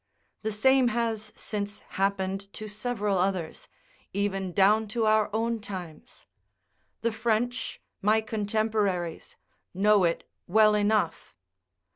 The 0.41 0.51
same 0.51 0.87
has 0.87 1.31
since 1.35 1.81
happened 1.89 2.51
to 2.53 2.67
several 2.67 3.19
others, 3.19 3.67
even 4.13 4.51
down 4.51 4.87
to 4.87 5.05
our 5.05 5.29
own 5.31 5.59
times: 5.59 6.25
the 7.01 7.11
French, 7.11 7.79
my 8.01 8.19
contemporaries, 8.21 9.35
know 9.75 10.03
it 10.05 10.27
well 10.47 10.73
enough. 10.73 11.35